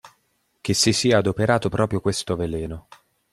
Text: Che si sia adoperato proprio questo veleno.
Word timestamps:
Che 0.61 0.73
si 0.73 0.93
sia 0.93 1.19
adoperato 1.19 1.69
proprio 1.69 2.01
questo 2.01 2.35
veleno. 2.35 2.87